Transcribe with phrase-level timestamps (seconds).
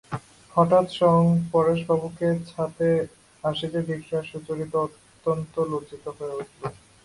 [0.55, 2.89] হঠাৎ স্বয়ং পরেশবাবুকে ছাতে
[3.43, 6.63] আসিতে দেখিয়া সুচরিতা অত্যন্ত লজ্জিত হইয়া উঠিল।